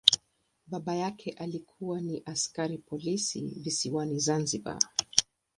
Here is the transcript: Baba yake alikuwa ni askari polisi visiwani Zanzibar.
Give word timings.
Baba 0.67 0.95
yake 0.95 1.31
alikuwa 1.31 2.01
ni 2.01 2.23
askari 2.25 2.77
polisi 2.77 3.41
visiwani 3.41 4.19
Zanzibar. 4.19 4.79